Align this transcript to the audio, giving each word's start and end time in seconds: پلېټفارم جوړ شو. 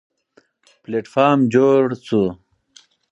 پلېټفارم 0.83 1.39
جوړ 1.53 1.81
شو. 2.07 2.23